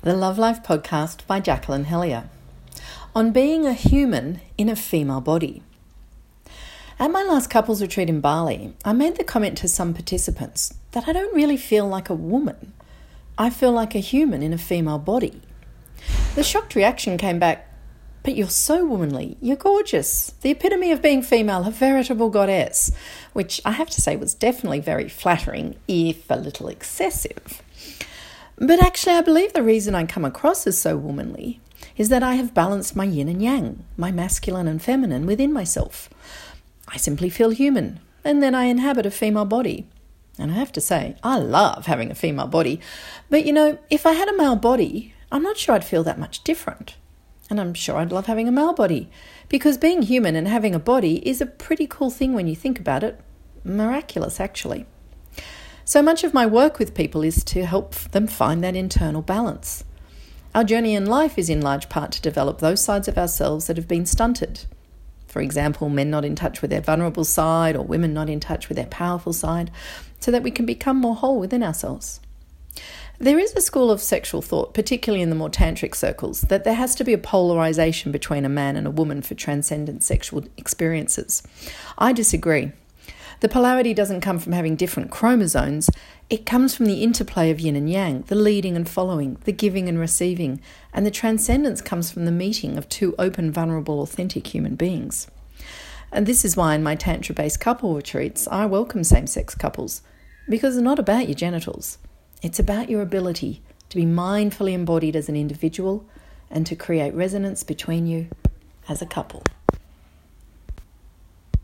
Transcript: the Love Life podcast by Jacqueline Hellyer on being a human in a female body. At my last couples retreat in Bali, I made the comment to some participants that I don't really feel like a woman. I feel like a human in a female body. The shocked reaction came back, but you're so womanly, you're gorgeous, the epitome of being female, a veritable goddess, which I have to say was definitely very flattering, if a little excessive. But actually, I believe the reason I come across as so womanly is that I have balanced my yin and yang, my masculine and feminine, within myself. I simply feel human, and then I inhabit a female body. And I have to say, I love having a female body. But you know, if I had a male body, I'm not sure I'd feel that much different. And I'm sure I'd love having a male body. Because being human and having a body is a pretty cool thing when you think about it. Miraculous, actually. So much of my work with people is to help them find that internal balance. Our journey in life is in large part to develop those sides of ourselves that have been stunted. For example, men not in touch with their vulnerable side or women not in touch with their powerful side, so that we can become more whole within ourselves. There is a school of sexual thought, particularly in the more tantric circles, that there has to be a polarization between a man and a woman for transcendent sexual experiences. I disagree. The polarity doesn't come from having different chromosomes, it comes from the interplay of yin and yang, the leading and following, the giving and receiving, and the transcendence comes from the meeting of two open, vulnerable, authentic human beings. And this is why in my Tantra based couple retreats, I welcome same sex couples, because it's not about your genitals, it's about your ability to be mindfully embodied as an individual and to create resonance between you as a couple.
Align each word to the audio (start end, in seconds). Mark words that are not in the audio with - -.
the 0.00 0.14
Love 0.14 0.38
Life 0.38 0.62
podcast 0.62 1.26
by 1.26 1.40
Jacqueline 1.40 1.84
Hellyer 1.84 2.30
on 3.16 3.32
being 3.32 3.66
a 3.66 3.72
human 3.72 4.40
in 4.56 4.68
a 4.68 4.76
female 4.76 5.20
body. 5.20 5.60
At 7.00 7.10
my 7.10 7.24
last 7.24 7.50
couples 7.50 7.82
retreat 7.82 8.08
in 8.08 8.20
Bali, 8.20 8.74
I 8.84 8.92
made 8.92 9.16
the 9.16 9.24
comment 9.24 9.58
to 9.58 9.66
some 9.66 9.94
participants 9.94 10.72
that 10.92 11.08
I 11.08 11.12
don't 11.12 11.34
really 11.34 11.56
feel 11.56 11.88
like 11.88 12.08
a 12.08 12.14
woman. 12.14 12.74
I 13.36 13.50
feel 13.50 13.72
like 13.72 13.96
a 13.96 14.00
human 14.00 14.40
in 14.40 14.52
a 14.52 14.58
female 14.58 15.00
body. 15.00 15.42
The 16.36 16.44
shocked 16.44 16.76
reaction 16.76 17.18
came 17.18 17.40
back, 17.40 17.68
but 18.22 18.36
you're 18.36 18.50
so 18.50 18.84
womanly, 18.84 19.36
you're 19.40 19.56
gorgeous, 19.56 20.32
the 20.42 20.50
epitome 20.50 20.92
of 20.92 21.02
being 21.02 21.22
female, 21.22 21.64
a 21.64 21.72
veritable 21.72 22.30
goddess, 22.30 22.92
which 23.32 23.60
I 23.64 23.72
have 23.72 23.90
to 23.90 24.00
say 24.00 24.14
was 24.14 24.32
definitely 24.32 24.78
very 24.78 25.08
flattering, 25.08 25.74
if 25.88 26.30
a 26.30 26.36
little 26.36 26.68
excessive. 26.68 27.62
But 28.60 28.82
actually, 28.82 29.14
I 29.14 29.20
believe 29.20 29.52
the 29.52 29.62
reason 29.62 29.94
I 29.94 30.04
come 30.04 30.24
across 30.24 30.66
as 30.66 30.76
so 30.78 30.96
womanly 30.96 31.60
is 31.96 32.08
that 32.08 32.24
I 32.24 32.34
have 32.34 32.54
balanced 32.54 32.96
my 32.96 33.04
yin 33.04 33.28
and 33.28 33.40
yang, 33.40 33.84
my 33.96 34.10
masculine 34.10 34.66
and 34.66 34.82
feminine, 34.82 35.26
within 35.26 35.52
myself. 35.52 36.10
I 36.88 36.96
simply 36.96 37.30
feel 37.30 37.50
human, 37.50 38.00
and 38.24 38.42
then 38.42 38.54
I 38.54 38.64
inhabit 38.64 39.06
a 39.06 39.12
female 39.12 39.44
body. 39.44 39.86
And 40.38 40.50
I 40.50 40.54
have 40.54 40.72
to 40.72 40.80
say, 40.80 41.16
I 41.22 41.38
love 41.38 41.86
having 41.86 42.10
a 42.10 42.16
female 42.16 42.46
body. 42.48 42.80
But 43.30 43.44
you 43.44 43.52
know, 43.52 43.78
if 43.90 44.06
I 44.06 44.12
had 44.12 44.28
a 44.28 44.36
male 44.36 44.56
body, 44.56 45.14
I'm 45.30 45.42
not 45.42 45.56
sure 45.56 45.74
I'd 45.74 45.84
feel 45.84 46.02
that 46.04 46.18
much 46.18 46.42
different. 46.42 46.96
And 47.50 47.60
I'm 47.60 47.74
sure 47.74 47.96
I'd 47.96 48.12
love 48.12 48.26
having 48.26 48.48
a 48.48 48.52
male 48.52 48.72
body. 48.72 49.08
Because 49.48 49.78
being 49.78 50.02
human 50.02 50.36
and 50.36 50.48
having 50.48 50.74
a 50.74 50.80
body 50.80 51.26
is 51.28 51.40
a 51.40 51.46
pretty 51.46 51.86
cool 51.86 52.10
thing 52.10 52.34
when 52.34 52.46
you 52.46 52.54
think 52.54 52.78
about 52.78 53.04
it. 53.04 53.20
Miraculous, 53.64 54.40
actually. 54.40 54.86
So 55.88 56.02
much 56.02 56.22
of 56.22 56.34
my 56.34 56.44
work 56.44 56.78
with 56.78 56.94
people 56.94 57.22
is 57.22 57.42
to 57.44 57.64
help 57.64 57.94
them 57.94 58.26
find 58.26 58.62
that 58.62 58.76
internal 58.76 59.22
balance. 59.22 59.84
Our 60.54 60.62
journey 60.62 60.94
in 60.94 61.06
life 61.06 61.38
is 61.38 61.48
in 61.48 61.62
large 61.62 61.88
part 61.88 62.12
to 62.12 62.20
develop 62.20 62.58
those 62.58 62.84
sides 62.84 63.08
of 63.08 63.16
ourselves 63.16 63.66
that 63.66 63.78
have 63.78 63.88
been 63.88 64.04
stunted. 64.04 64.66
For 65.28 65.40
example, 65.40 65.88
men 65.88 66.10
not 66.10 66.26
in 66.26 66.36
touch 66.36 66.60
with 66.60 66.70
their 66.70 66.82
vulnerable 66.82 67.24
side 67.24 67.74
or 67.74 67.86
women 67.86 68.12
not 68.12 68.28
in 68.28 68.38
touch 68.38 68.68
with 68.68 68.76
their 68.76 68.84
powerful 68.88 69.32
side, 69.32 69.70
so 70.20 70.30
that 70.30 70.42
we 70.42 70.50
can 70.50 70.66
become 70.66 70.98
more 70.98 71.16
whole 71.16 71.40
within 71.40 71.62
ourselves. 71.62 72.20
There 73.18 73.38
is 73.38 73.54
a 73.54 73.62
school 73.62 73.90
of 73.90 74.02
sexual 74.02 74.42
thought, 74.42 74.74
particularly 74.74 75.22
in 75.22 75.30
the 75.30 75.36
more 75.36 75.48
tantric 75.48 75.94
circles, 75.94 76.42
that 76.42 76.64
there 76.64 76.74
has 76.74 76.94
to 76.96 77.04
be 77.04 77.14
a 77.14 77.18
polarization 77.18 78.12
between 78.12 78.44
a 78.44 78.50
man 78.50 78.76
and 78.76 78.86
a 78.86 78.90
woman 78.90 79.22
for 79.22 79.34
transcendent 79.34 80.02
sexual 80.02 80.44
experiences. 80.58 81.42
I 81.96 82.12
disagree. 82.12 82.72
The 83.40 83.48
polarity 83.48 83.94
doesn't 83.94 84.20
come 84.20 84.40
from 84.40 84.52
having 84.52 84.74
different 84.74 85.12
chromosomes, 85.12 85.88
it 86.28 86.44
comes 86.44 86.74
from 86.74 86.86
the 86.86 87.04
interplay 87.04 87.50
of 87.50 87.60
yin 87.60 87.76
and 87.76 87.88
yang, 87.88 88.22
the 88.22 88.34
leading 88.34 88.74
and 88.74 88.88
following, 88.88 89.38
the 89.44 89.52
giving 89.52 89.88
and 89.88 89.96
receiving, 89.96 90.60
and 90.92 91.06
the 91.06 91.10
transcendence 91.12 91.80
comes 91.80 92.10
from 92.10 92.24
the 92.24 92.32
meeting 92.32 92.76
of 92.76 92.88
two 92.88 93.14
open, 93.16 93.52
vulnerable, 93.52 94.02
authentic 94.02 94.48
human 94.48 94.74
beings. 94.74 95.28
And 96.10 96.26
this 96.26 96.44
is 96.44 96.56
why 96.56 96.74
in 96.74 96.82
my 96.82 96.96
Tantra 96.96 97.32
based 97.32 97.60
couple 97.60 97.94
retreats, 97.94 98.48
I 98.48 98.66
welcome 98.66 99.04
same 99.04 99.28
sex 99.28 99.54
couples, 99.54 100.02
because 100.48 100.76
it's 100.76 100.82
not 100.82 100.98
about 100.98 101.28
your 101.28 101.36
genitals, 101.36 101.98
it's 102.42 102.58
about 102.58 102.90
your 102.90 103.02
ability 103.02 103.62
to 103.88 103.96
be 103.96 104.04
mindfully 104.04 104.72
embodied 104.72 105.14
as 105.14 105.28
an 105.28 105.36
individual 105.36 106.04
and 106.50 106.66
to 106.66 106.74
create 106.74 107.14
resonance 107.14 107.62
between 107.62 108.08
you 108.08 108.28
as 108.88 109.00
a 109.00 109.06
couple. 109.06 109.44